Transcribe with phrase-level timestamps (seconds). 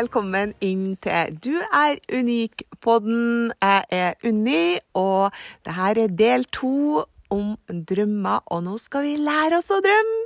[0.00, 3.50] Velkommen inn til Du er unik-podden.
[3.60, 5.34] Jeg er Unni, og
[5.66, 8.40] det her er del to om drømmer.
[8.48, 10.22] Og nå skal vi lære oss å drømme,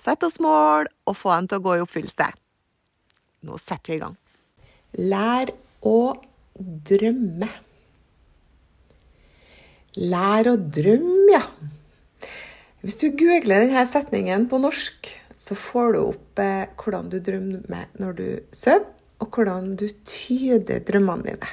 [0.00, 2.30] sette oss mål og få dem til å gå i oppfyllelse.
[3.44, 4.16] Nå setter vi i gang.
[5.12, 5.52] Lær
[5.84, 6.00] å
[6.88, 7.52] drømme.
[9.98, 11.44] Lær å drømme, ja.
[12.80, 17.90] Hvis du googler denne setningen på norsk, så får du opp eh, hvordan du drømmer
[18.00, 21.50] når du sover, og hvordan du tyder drømmene dine.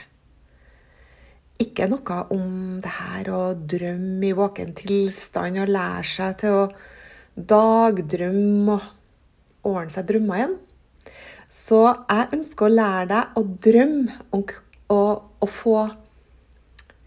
[1.61, 6.65] Ikke noe om det her å drømme i våken tilstand og lære seg til å
[7.35, 10.55] dagdrømme og ordne seg drømmer igjen.
[11.51, 14.55] Så jeg ønsker å lære deg å drømme og,
[14.91, 15.77] å få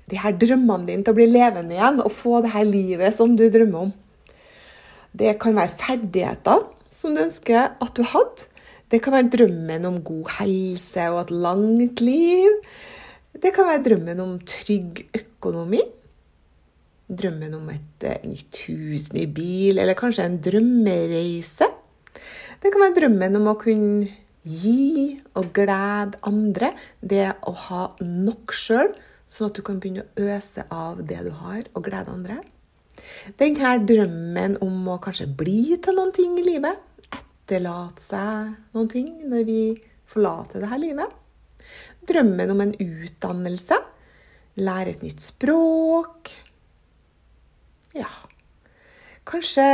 [0.08, 3.34] de her drømmene dine til å bli levende igjen, og få det her livet som
[3.36, 3.92] du drømmer om.
[5.12, 8.48] Det kan være ferdigheter som du ønsker at du hadde.
[8.88, 12.54] Det kan være drømmen om god helse og et langt liv.
[13.36, 15.82] Det kan være drømmen om trygg økonomi.
[17.08, 21.68] Drømmen om et uh, nytt hus, ny bil, eller kanskje en drømmereise.
[22.58, 24.08] Det kan være drømmen om å kunne
[24.48, 26.72] gi og glede andre.
[27.00, 28.92] Det å ha nok sjøl,
[29.28, 32.40] sånn at du kan begynne å øse av det du har, og glede andre.
[33.38, 36.87] Denne drømmen om å kanskje bli til noen ting i livet.
[37.48, 39.60] Etterlate seg noen ting når vi
[40.04, 41.14] forlater dette livet.
[42.04, 43.78] Drømmen om en utdannelse.
[44.60, 46.28] Lære et nytt språk.
[47.96, 48.10] Ja.
[49.24, 49.64] Kanskje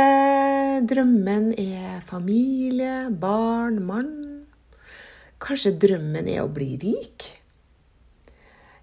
[0.87, 4.15] drømmen er familie, barn, mann.
[5.43, 7.27] Kanskje drømmen er å bli rik.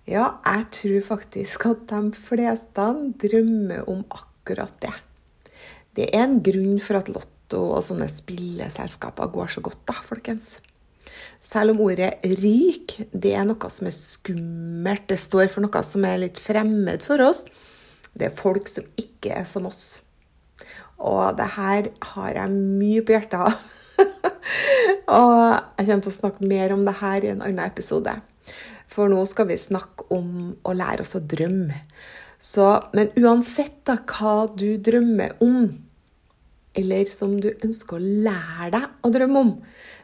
[0.05, 2.91] Ja, jeg tror faktisk at de fleste
[3.25, 4.97] drømmer om akkurat det.
[5.97, 7.09] Det er en grunn for at
[7.53, 10.61] Lotto og sånne spilleselskaper går så godt, da, folkens.
[11.43, 16.05] Selv om ordet 'rik' det er noe som er skummelt, det står for noe som
[16.05, 17.45] er litt fremmed for oss.
[18.15, 20.01] Det er folk som ikke er som oss.
[20.99, 23.53] Og det her har jeg mye på hjertet av.
[25.19, 25.37] og
[25.77, 28.15] jeg kommer til å snakke mer om det her i en annen episode.
[28.89, 31.81] For nå skal vi snakke om å lære oss å drømme.
[32.39, 35.73] Så, men uansett da, hva du drømmer om,
[36.79, 39.53] eller som du ønsker å lære deg å drømme om,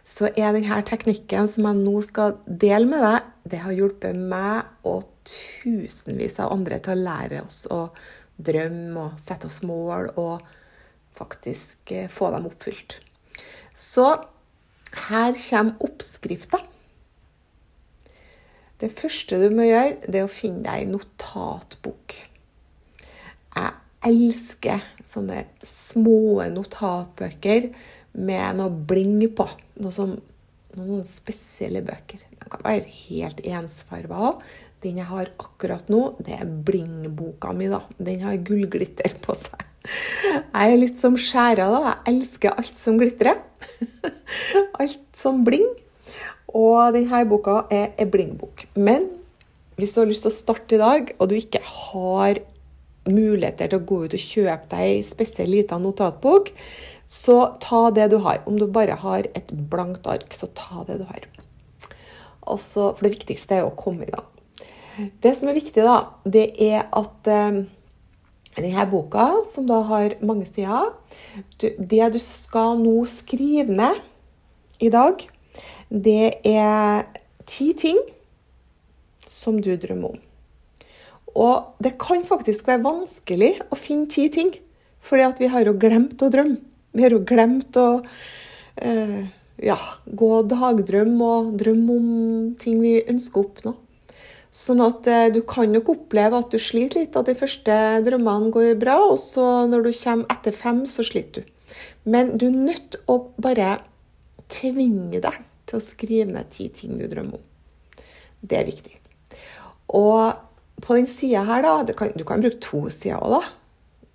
[0.08, 4.88] så er denne teknikken som jeg nå skal dele med deg, det har hjulpet meg
[4.88, 7.86] og tusenvis av andre til å lære oss å
[8.38, 10.44] drømme og sette oss mål og
[11.18, 13.00] faktisk eh, få dem oppfylt.
[13.74, 14.06] Så
[15.08, 16.62] her kommer oppskrifta.
[18.78, 22.14] Det første du må gjøre, det er å finne deg en notatbok.
[23.58, 23.72] Jeg
[24.06, 27.70] elsker sånne små notatbøker
[28.18, 29.46] med noe bling på.
[29.82, 30.14] Noe som,
[30.76, 32.22] noen spesielle bøker.
[32.30, 34.42] De kan være helt ensfarga òg.
[34.84, 37.66] Den jeg har akkurat nå, det er bling-boka mi.
[37.70, 37.82] da.
[37.98, 39.64] Den har gullglitter på seg.
[39.88, 41.80] Jeg er litt som skjæra, da.
[42.06, 43.40] Jeg elsker alt som glitrer.
[44.80, 45.66] alt som bling.
[46.56, 48.68] Og denne boka er ei bling-bok.
[48.78, 49.08] Men
[49.78, 52.40] hvis du har lyst til å starte i dag, og du ikke har
[53.08, 56.52] muligheter til å gå ut og kjøpe deg ei spesiell lita notatbok,
[57.08, 58.42] så ta det du har.
[58.46, 61.24] Om du bare har et blankt ark, så ta det du har.
[62.48, 64.28] Også, for det viktigste er å komme i gang.
[65.22, 67.62] Det som er viktig, da, det er at eh,
[68.58, 70.90] denne boka, som da har mange sider
[71.60, 74.00] du, Det du skal nå skrive ned
[74.82, 75.22] i dag,
[75.88, 77.06] det er
[77.48, 77.98] ti ting
[79.28, 80.24] som du drømmer om.
[81.38, 84.50] Og det kan faktisk være vanskelig å finne ti ting,
[84.98, 86.58] fordi at vi har jo glemt å drømme.
[86.96, 88.00] Vi har jo glemt å
[88.82, 89.28] eh,
[89.62, 89.76] ja,
[90.06, 92.08] gå dagdrøm og drømme om
[92.58, 93.74] ting vi ønsker å oppnå.
[94.58, 97.76] Sånn at eh, du kan nok oppleve at du sliter litt, at de første
[98.06, 101.54] drømmene går bra, og så når du kommer etter fem, så sliter du.
[102.08, 103.76] Men du er nødt til å bare
[104.50, 108.02] tvinge deg til å skrive ned ti ting du drømmer om.
[108.40, 108.96] Det er viktig.
[109.94, 110.47] Og
[110.82, 113.42] på den sida her, da kan, Du kan bruke to sider òg, da.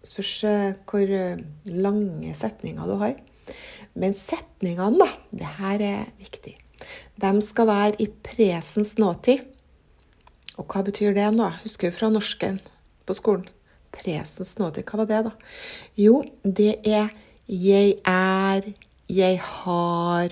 [0.03, 3.15] Spørs eh, hvor eh, lange setninger du har.
[3.95, 6.57] Men setningene, da, det her er viktig.
[7.21, 9.45] De skal være i presens nåtid.
[10.57, 11.49] Og hva betyr det nå?
[11.63, 12.59] Husker du fra norsken
[13.07, 13.47] på skolen?
[13.93, 15.31] Presens nåtid, hva var det, da?
[15.97, 17.13] Jo, det er
[17.47, 18.61] jeg er,
[19.09, 20.31] jeg har,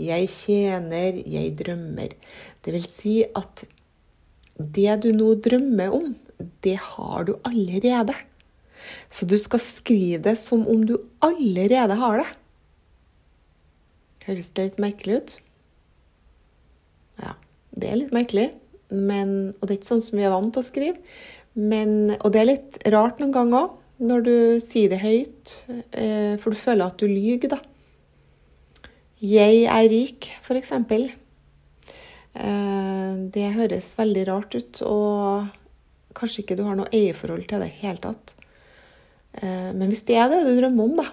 [0.00, 2.14] jeg tjener, jeg drømmer.
[2.64, 3.66] Det vil si at
[4.58, 6.12] det du nå drømmer om,
[6.66, 8.14] det har du allerede.
[9.10, 12.28] Så du skal skrive det som om du allerede har det.
[14.28, 15.34] Høres det litt merkelig ut?
[17.22, 17.34] Ja,
[17.74, 18.50] det er litt merkelig.
[18.88, 21.00] Men, og det er ikke sånn som vi er vant til å skrive.
[21.58, 25.54] Men, og det er litt rart noen ganger òg, når du sier det høyt.
[25.68, 27.62] Eh, for du føler at du lyver, da.
[29.18, 31.08] Jeg er rik, for eksempel.
[32.34, 35.48] Eh, det høres veldig rart ut, og
[36.18, 38.34] kanskje ikke du har noe eierforhold til det i det hele tatt.
[39.40, 41.08] Eh, men hvis det er det du drømmer om, da,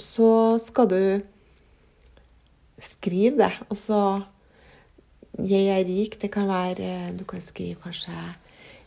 [0.00, 0.30] så
[0.62, 1.02] skal du
[2.82, 3.52] skrive det.
[3.70, 4.00] Og så
[5.36, 8.12] 'Jeg er rik', det kan være Du kan skrive kanskje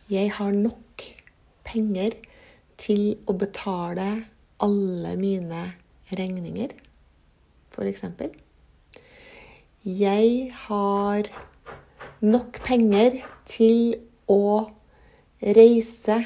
[0.09, 1.03] 'Jeg har nok
[1.63, 2.09] penger
[2.77, 4.25] til å betale
[4.59, 5.73] alle mine
[6.11, 6.73] regninger',
[7.71, 8.03] f.eks.
[9.89, 11.25] Jeg har
[12.21, 13.15] nok penger
[13.49, 13.95] til
[14.29, 14.69] å
[15.41, 16.19] reise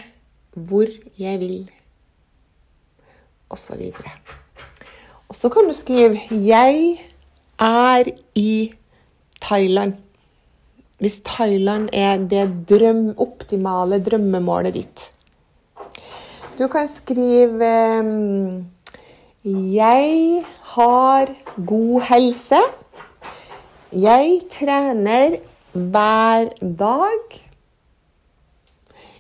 [0.52, 1.62] hvor jeg vil,
[3.54, 3.86] osv.
[5.30, 7.00] Og så kan du skrive 'Jeg
[7.60, 8.74] er i
[9.40, 9.96] Thailand'.
[11.00, 15.12] Hvis Thailand er det drøm, optimale drømmemålet ditt.
[16.58, 17.72] Du kan skrive
[19.44, 20.46] 'Jeg
[20.76, 22.83] har god helse'.
[23.94, 25.36] Jeg trener
[25.74, 26.48] hver
[26.80, 27.34] dag.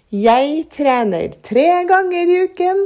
[0.09, 2.79] Jeg trener tre ganger i uken.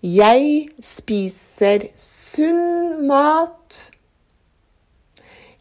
[0.00, 0.46] Jeg
[0.80, 3.76] spiser sunn mat.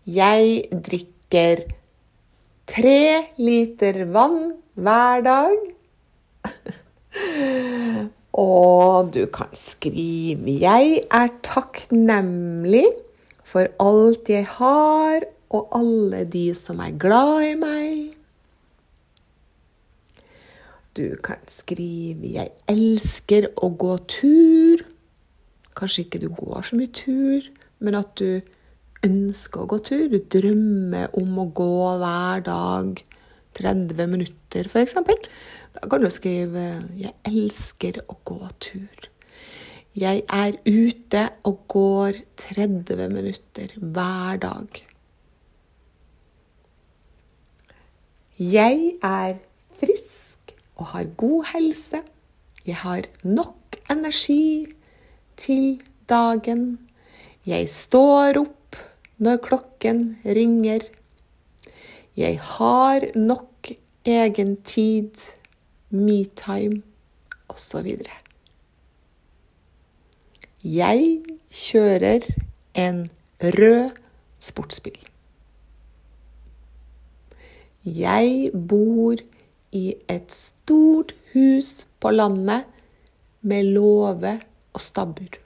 [0.07, 1.65] Jeg drikker
[2.71, 3.01] tre
[3.35, 5.57] liter vann hver dag.
[8.47, 13.06] Og du kan skrive 'Jeg er takknemlig'
[13.57, 18.13] for alt jeg har, og alle de som er glad i meg.
[20.98, 24.86] Du kan skrive 'Jeg elsker å gå tur'.
[25.74, 27.50] Kanskje ikke du går så mye tur,
[27.80, 28.42] men at du
[29.04, 30.07] ønsker å gå tur.
[30.09, 33.04] Du drømmer om å gå hver dag
[33.54, 34.94] 30 minutter, f.eks.
[35.74, 39.16] Da kan du skrive 'Jeg elsker å gå tur'.
[39.97, 44.81] Jeg er ute og går 30 minutter hver dag.
[48.38, 49.39] Jeg er
[49.79, 52.03] frisk og har god helse.
[52.67, 54.67] Jeg har nok energi
[55.38, 56.77] til dagen.
[57.45, 58.77] Jeg står opp
[59.17, 60.85] når klokken ringer.
[62.17, 63.73] Jeg har nok
[64.05, 65.25] egen tid,
[65.89, 66.83] metime
[67.49, 67.97] osv.
[70.65, 71.21] Jeg
[71.54, 72.23] kjører
[72.73, 73.04] en
[73.37, 73.92] rød
[74.42, 74.97] sportsbil.
[77.85, 79.21] Jeg bor
[79.71, 82.66] i et stort hus på landet
[83.45, 84.40] med låve
[84.73, 85.37] og stabbur.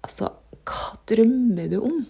[0.00, 0.32] Altså,
[0.64, 2.00] hva drømmer du om?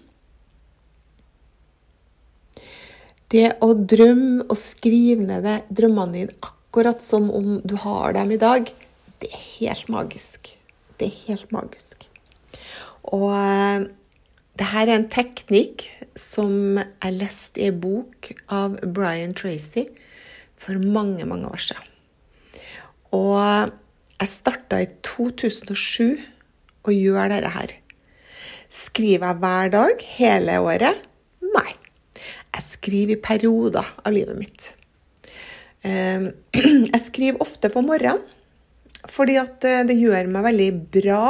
[3.34, 8.30] Det å drømme og skrive ned det, drømmene dine akkurat som om du har dem
[8.30, 8.70] i dag,
[9.18, 10.54] det er helt magisk.
[11.00, 12.04] Det er helt magisk.
[13.08, 13.88] Og eh,
[14.60, 15.86] det her er en teknikk
[16.20, 19.86] som jeg leste i en bok av Brian Tracy
[20.60, 21.86] for mange, mange år siden.
[23.16, 23.40] Og
[24.20, 26.20] jeg starta i 2007
[26.84, 27.72] å gjøre dette her.
[28.70, 31.06] Skriver jeg hver dag hele året?
[31.56, 31.72] Nei.
[32.52, 34.68] Jeg skriver i perioder av livet mitt.
[35.80, 36.28] Eh,
[36.92, 38.20] jeg skriver ofte på morgenen.
[39.08, 41.22] Fordi at eh, det gjør meg veldig bra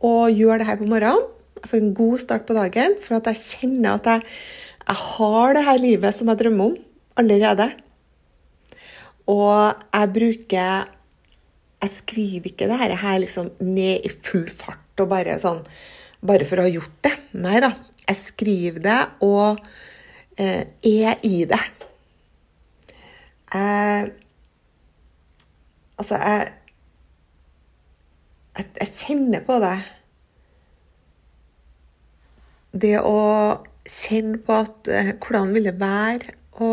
[0.00, 1.28] å gjøre det her på morgenen.
[1.60, 4.22] Jeg får en god start på dagen, for at jeg kjenner at jeg,
[4.86, 6.78] jeg har det her livet som jeg drømmer om,
[7.20, 7.66] allerede.
[9.28, 10.88] Og jeg bruker
[11.80, 15.62] Jeg skriver ikke det her liksom ned i full fart og bare sånn
[16.20, 17.12] bare for å ha gjort det.
[17.40, 17.70] Nei da.
[18.04, 19.62] Jeg skriver det og
[20.36, 21.60] eh, er i det.
[23.56, 24.10] Eh,
[26.00, 26.48] Altså, jeg,
[28.58, 29.76] jeg, jeg kjenner på det.
[32.80, 33.20] Det å
[33.90, 36.72] kjenne på at eh, hvordan vil det være å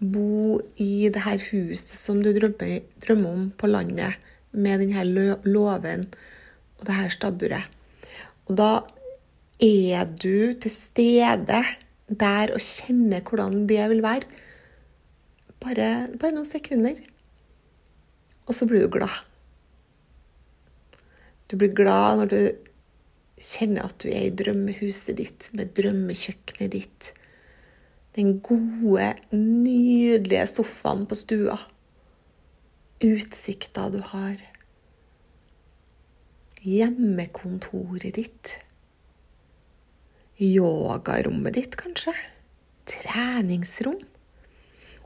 [0.00, 4.18] bo i det her huset som du drømmer, drømmer om på landet,
[4.50, 5.04] med denne
[5.46, 6.08] låven
[6.80, 7.68] og det her stabburet.
[8.48, 8.70] Og da
[9.62, 11.60] er du til stede
[12.10, 14.26] der og kjenner hvordan det vil være.
[15.60, 16.98] Bare, bare noen sekunder.
[18.48, 19.29] Og så blir du glad.
[21.50, 22.40] Du blir glad når du
[23.42, 27.10] kjenner at du er i drømmehuset ditt med drømmekjøkkenet ditt.
[28.14, 31.58] Den gode, nydelige sofaen på stua.
[33.02, 34.38] Utsikta du har.
[36.60, 38.54] Hjemmekontoret ditt.
[40.40, 42.14] Yogarommet ditt, kanskje.
[42.90, 43.98] Treningsrom.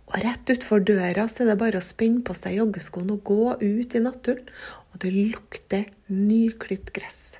[0.04, 3.54] Og rett utfor døra så er det bare å spenne på seg joggeskoene og gå
[3.62, 4.50] ut i naturen.
[4.94, 7.36] Og det lukter nyklipt gress.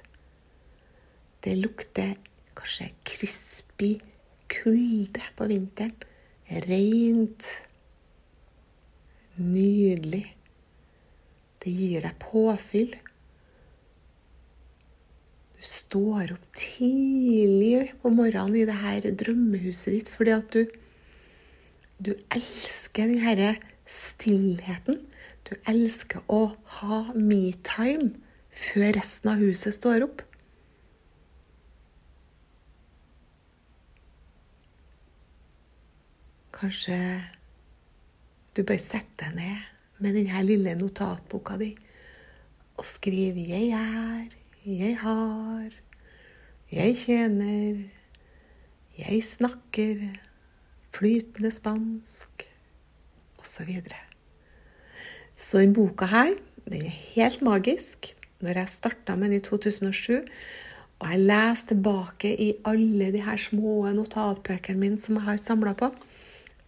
[1.45, 2.17] Det lukter
[2.59, 3.95] kanskje crispy
[4.51, 5.95] kulde på vinteren.
[6.67, 7.49] Rent.
[9.39, 10.27] Nydelig.
[11.63, 12.95] Det gir deg påfyll.
[15.55, 20.81] Du står opp tidlig på morgenen i det her drømmehuset ditt fordi at du
[22.05, 23.55] du elsker den herre
[23.87, 24.99] stillheten.
[25.45, 28.15] Du elsker å ha me-time
[28.55, 30.23] før resten av huset står opp.
[36.55, 36.97] Kanskje
[38.55, 41.75] du bare setter deg ned med denne lille notatboka di
[42.79, 44.33] og skriver 'Jeg er',
[44.65, 45.77] 'Jeg har',
[46.73, 47.91] 'Jeg tjener',
[48.99, 50.19] 'Jeg snakker'
[50.95, 52.49] flytende spansk
[53.39, 53.83] osv.
[55.37, 56.35] Så, den boka her,
[56.71, 58.13] den er helt magisk.
[58.45, 60.25] Når jeg starta med den i 2007,
[61.03, 65.75] og jeg leser tilbake i alle de her små notatbøkene mine som jeg har samla
[65.79, 65.91] på,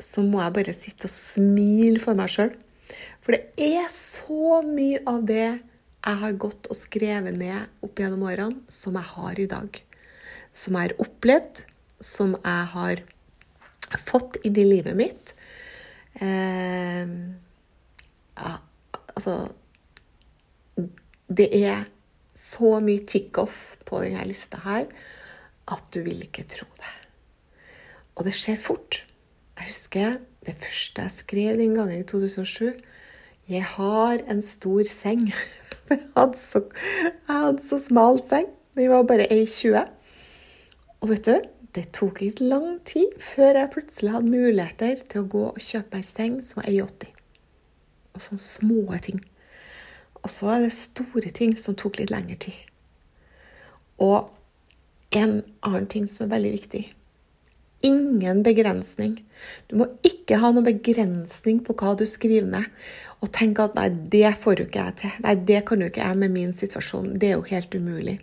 [0.03, 2.53] så må jeg bare sitte og smile for meg sjøl.
[3.25, 8.27] For det er så mye av det jeg har gått og skrevet ned opp gjennom
[8.29, 9.81] årene, som jeg har i dag.
[10.55, 11.63] Som jeg har opplevd,
[12.05, 13.03] som jeg har
[14.07, 15.33] fått inn i livet mitt.
[16.21, 17.09] Eh,
[19.17, 19.49] altså
[21.27, 21.87] Det er
[22.37, 24.87] så mye tick-off på denne lista her
[25.73, 26.93] at du vil ikke tro det.
[28.15, 29.01] Og det skjer fort.
[29.57, 32.77] Jeg husker det første jeg skrev den gangen i 2007.
[33.49, 35.33] Jeg har en stor seng.
[35.91, 36.61] Jeg hadde så,
[37.29, 38.49] jeg hadde så smal seng.
[38.75, 39.85] Den var bare 1,20.
[40.99, 41.37] Og vet du,
[41.79, 46.01] det tok ikke lang tid før jeg plutselig hadde muligheter til å gå og kjøpe
[46.01, 47.16] meg seng som var 1,80.
[48.17, 49.21] Og sånne små ting.
[50.23, 52.59] Og så er det store ting som tok litt lengre tid.
[54.03, 54.33] Og
[55.15, 56.87] en annen ting som er veldig viktig
[57.87, 59.19] ingen begrensning.
[59.67, 62.71] Du må ikke ha noen begrensning på hva du skriver ned.
[63.25, 65.19] Og tenke at nei, det får jo ikke jeg til.
[65.25, 67.15] Nei, det kan jo ikke jeg med min situasjon.
[67.21, 68.17] Det er jo helt umulig.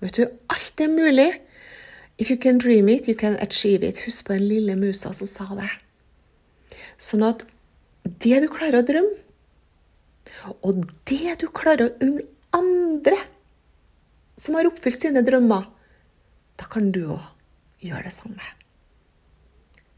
[0.00, 1.30] Vet du, alt er mulig.
[2.18, 4.04] If you can dream it, you can achieve it.
[4.06, 5.70] Husk på den lille musa som sa det.
[6.98, 7.42] Sånn at
[8.22, 9.20] det du klarer å drømme,
[10.64, 13.18] og det du klarer å unne andre
[14.40, 15.68] som har oppfylt sine drømmer,
[16.58, 18.50] da kan du òg gjøre det samme.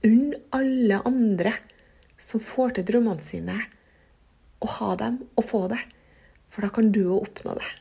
[0.07, 1.55] Unn alle andre
[2.21, 3.57] som får til drømmene sine,
[4.65, 5.83] å ha dem og få det.
[6.53, 7.73] For da kan du òg oppnå det.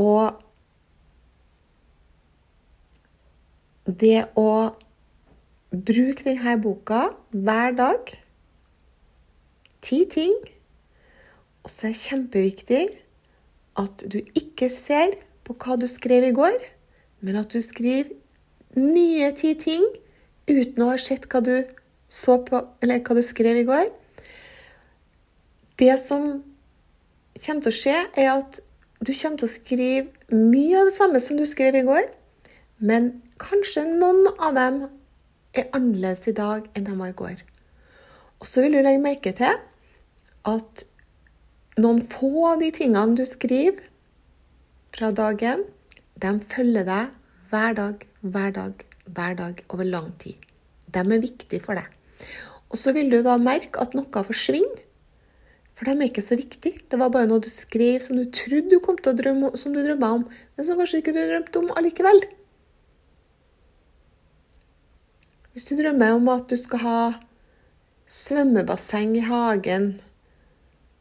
[0.00, 0.40] Og
[3.88, 4.50] det å
[5.72, 8.12] bruke denne boka hver dag
[9.82, 10.34] Ti ting.
[11.62, 12.82] Og så er det kjempeviktig
[13.80, 16.58] at du ikke ser på hva du skrev i går,
[17.22, 18.12] men at du skriver
[18.78, 19.84] nye ti ting
[20.48, 23.88] uten å ha sett hva du på, hva du skrev i går.
[25.80, 26.42] Det som
[27.38, 28.60] kommer til å skje, er at
[29.02, 32.10] du kommer til å skrive mye av det samme som du skrev i går,
[32.82, 34.76] men Kanskje noen av dem
[35.58, 37.40] er annerledes i dag enn de var i går.
[38.38, 39.56] Og så vil du legge merke til
[40.48, 40.84] at
[41.80, 43.80] noen få av de tingene du skriver
[44.92, 45.64] fra dagen,
[46.20, 47.12] de følger deg
[47.52, 50.36] hver dag, hver dag, hver dag over lang tid.
[50.92, 51.88] De er viktige for deg.
[52.72, 54.84] Og så vil du da merke at noe forsvinner.
[55.76, 56.84] For de er ikke så viktige.
[56.88, 59.74] Det var bare noe du skrev som du trodde du kom til å drømme som
[59.74, 62.22] du om, men som kanskje ikke du drømte om allikevel.
[65.52, 67.00] Hvis du drømmer om at du skal ha
[68.12, 69.94] svømmebasseng i hagen.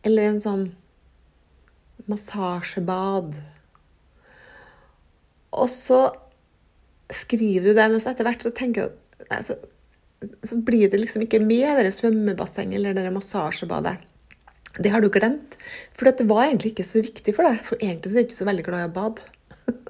[0.08, 0.68] Eller en sånn
[2.10, 3.36] massasjebad.
[5.52, 6.02] Og så
[7.12, 9.58] skriver du det, men så etter hvert så tenker du nei, så,
[10.48, 13.98] så, blir det liksom ikke med det svømmebassenget eller det massasjebadet.
[14.80, 15.58] Det har du glemt.
[15.98, 17.64] For det var egentlig ikke så viktig for deg.
[17.68, 19.26] For egentlig så er du ikke så veldig glad i å bade.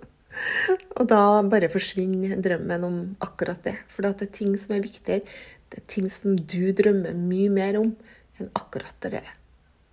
[1.00, 3.78] og da bare forsvinner drømmen om akkurat det.
[3.94, 5.38] For det er ting som er viktigere.
[5.72, 7.94] Det er ting som du drømmer mye mer om
[8.40, 9.22] enn akkurat det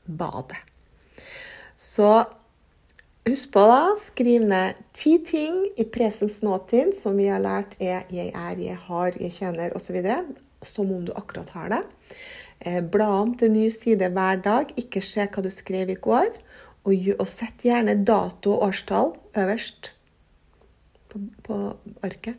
[0.09, 0.59] badet.
[1.79, 2.25] Så
[3.29, 8.05] husk på, da, skriv ned ti ting i presens nåtid som vi har lært er
[8.11, 9.97] 'jeg er', 'jeg har', 'jeg kjenner' osv.
[10.65, 11.85] Som om du akkurat har det.
[12.61, 14.73] Eh, bla om til ny side hver dag.
[14.77, 16.35] Ikke se hva du skrev i går.
[16.85, 19.93] Og sett gjerne dato og årstall øverst
[21.09, 22.35] på, på arket.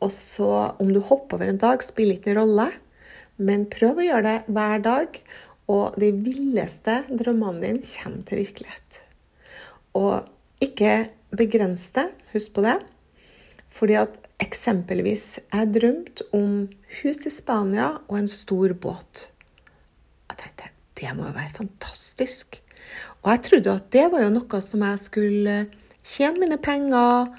[0.00, 2.68] Og så, om du hopper over en dag, spiller ikke noen rolle.
[3.40, 5.20] Men prøv å gjøre det hver dag.
[5.70, 9.02] Og de villeste drømmene dine kommer til virkelighet.
[9.98, 10.26] Og
[10.62, 12.78] ikke begrens det, husk på det.
[13.70, 16.64] Fordi at eksempelvis jeg drømte om
[17.00, 19.28] hus i Spania og en stor båt.
[20.30, 22.58] Jeg tenkte det må jo være fantastisk.
[23.22, 25.56] Og jeg trodde at det var jo noe som jeg skulle
[26.02, 27.30] tjene mine penger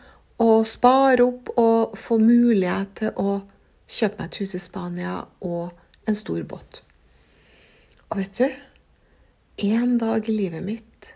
[0.42, 3.42] og spare opp og få mulighet til å
[3.92, 6.82] kjøpe meg et hus i Spania og en stor båt.
[8.12, 8.48] Og vet du,
[9.72, 11.14] en dag i livet mitt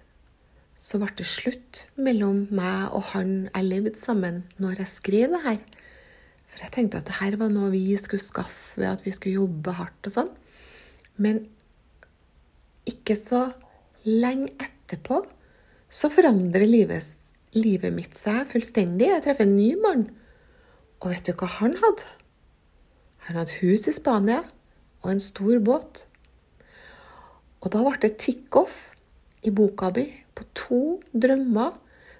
[0.79, 5.41] så ble det slutt mellom meg og han jeg levde sammen, når jeg skrev det
[5.43, 5.59] her.
[6.47, 9.41] For jeg tenkte at det her var noe vi skulle skaffe ved at vi skulle
[9.41, 10.31] jobbe hardt og sånn.
[11.19, 11.43] Men
[12.87, 13.43] ikke så
[14.07, 15.19] lenge etterpå
[15.91, 17.15] så forandrer livet,
[17.59, 19.11] livet mitt seg fullstendig.
[19.11, 20.07] Jeg treffer en ny mann.
[21.03, 22.07] Og vet du hva han hadde?
[23.27, 24.45] Han hadde hus i Spania
[25.03, 26.05] og en stor båt.
[27.65, 28.85] Og da ble det tick-off
[29.45, 30.05] i boka mi
[30.37, 30.81] på to
[31.11, 31.73] drømmer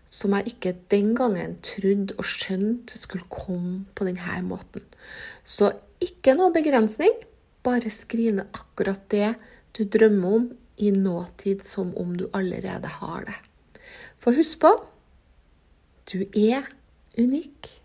[0.09, 4.83] som jeg ikke den gangen trodde og skjønte skulle komme på denne måten.
[5.45, 7.13] Så ikke noe begrensning.
[7.65, 9.33] Bare skriv ned akkurat det
[9.75, 10.45] du drømmer om
[10.77, 13.37] i nåtid, som om du allerede har det.
[14.21, 14.73] For husk på
[16.11, 16.67] du er
[17.17, 17.84] unik.